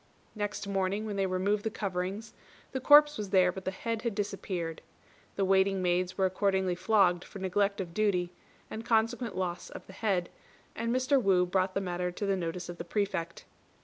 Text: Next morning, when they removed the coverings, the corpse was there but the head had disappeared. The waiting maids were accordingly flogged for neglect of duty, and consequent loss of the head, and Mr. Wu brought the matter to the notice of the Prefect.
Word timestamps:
Next 0.33 0.67
morning, 0.67 1.05
when 1.05 1.15
they 1.15 1.27
removed 1.27 1.63
the 1.63 1.69
coverings, 1.69 2.33
the 2.71 2.79
corpse 2.79 3.19
was 3.19 3.29
there 3.29 3.51
but 3.51 3.65
the 3.65 3.69
head 3.69 4.01
had 4.01 4.15
disappeared. 4.15 4.81
The 5.35 5.45
waiting 5.45 5.79
maids 5.79 6.17
were 6.17 6.25
accordingly 6.25 6.73
flogged 6.73 7.23
for 7.23 7.37
neglect 7.37 7.79
of 7.79 7.93
duty, 7.93 8.33
and 8.67 8.83
consequent 8.83 9.37
loss 9.37 9.69
of 9.69 9.85
the 9.85 9.93
head, 9.93 10.29
and 10.75 10.91
Mr. 10.91 11.21
Wu 11.21 11.45
brought 11.45 11.75
the 11.75 11.81
matter 11.81 12.11
to 12.13 12.25
the 12.25 12.35
notice 12.35 12.67
of 12.67 12.79
the 12.79 12.83
Prefect. 12.83 13.45